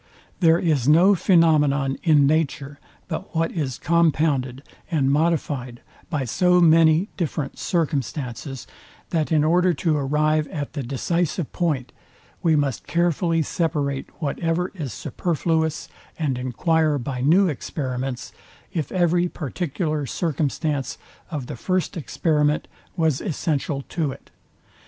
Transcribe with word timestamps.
There 0.39 0.57
is 0.57 0.87
no 0.87 1.11
phænomenon 1.13 1.95
in 2.01 2.25
nature, 2.25 2.79
but 3.07 3.35
what 3.35 3.51
is 3.51 3.77
compounded 3.77 4.63
and 4.89 5.11
modifyd 5.11 5.77
by 6.09 6.25
so 6.25 6.59
many 6.59 7.09
different 7.17 7.59
circumstances, 7.59 8.65
that 9.11 9.31
in 9.31 9.43
order 9.43 9.75
to 9.75 9.95
arrive 9.95 10.47
at 10.47 10.73
the 10.73 10.81
decisive 10.81 11.53
point, 11.53 11.91
we 12.41 12.55
must 12.55 12.87
carefully 12.87 13.43
separate 13.43 14.09
whatever 14.19 14.71
is 14.73 14.91
superfluous, 14.91 15.87
and 16.17 16.35
enquire 16.35 16.97
by 16.97 17.21
new 17.21 17.47
experiments, 17.47 18.31
if 18.73 18.91
every 18.91 19.27
particular 19.29 20.07
circumstance 20.07 20.97
of 21.29 21.45
the 21.45 21.55
first 21.55 21.95
experiment 21.95 22.67
was 22.97 23.21
essential 23.21 23.83
to 23.89 24.11
it. 24.11 24.31